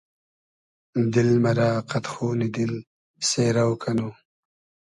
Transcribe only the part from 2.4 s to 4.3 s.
دیل سېرۆ کئنو